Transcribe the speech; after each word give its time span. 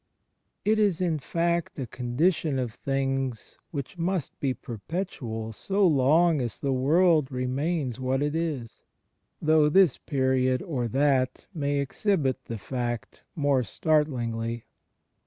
It 0.65 0.79
is, 0.79 0.99
in 0.99 1.19
fact, 1.19 1.77
a 1.77 1.85
con 1.85 2.17
dition 2.17 2.57
of 2.59 2.73
things 2.73 3.59
which 3.69 3.99
must 3.99 4.39
be 4.39 4.51
perpetual 4.51 5.53
so 5.53 5.85
long 5.85 6.41
as 6.41 6.59
the 6.59 6.73
world 6.73 7.29
remains 7.31 7.99
what 7.99 8.23
it 8.23 8.35
is; 8.35 8.81
though 9.39 9.69
this 9.69 9.99
period 9.99 10.63
or 10.63 10.87
that 10.87 11.45
may 11.53 11.77
exhibit 11.77 12.45
the 12.45 12.57
fact 12.57 13.21
more 13.35 13.61
startlingly. 13.61 14.65